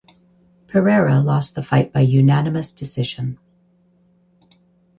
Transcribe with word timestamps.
Pereira 0.65 1.19
lost 1.21 1.53
the 1.53 1.61
fight 1.61 1.93
by 1.93 1.99
unanimous 1.99 2.71
decision. 2.71 3.37